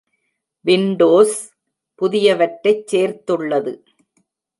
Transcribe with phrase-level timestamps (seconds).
[0.65, 1.35] Windows
[2.01, 3.73] புதியவற்றைச் சேர்த்துள்ளது.